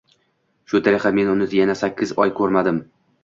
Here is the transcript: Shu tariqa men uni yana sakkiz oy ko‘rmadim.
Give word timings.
Shu 0.71 0.81
tariqa 0.87 1.11
men 1.17 1.29
uni 1.35 1.47
yana 1.59 1.77
sakkiz 1.83 2.15
oy 2.25 2.35
ko‘rmadim. 2.41 2.81